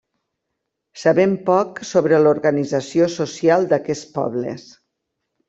Sabem 1.01 1.35
poc 1.49 1.81
sobre 1.89 2.19
l'organització 2.23 3.11
social 3.17 3.69
d'aquests 3.75 4.09
pobles. 4.19 4.67